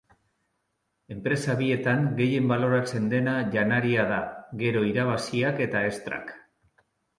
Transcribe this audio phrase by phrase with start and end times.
[1.15, 4.19] Enpresa bietan gehien baloratzen dena janaria da,
[4.65, 6.37] gero irabaziak eta extrak.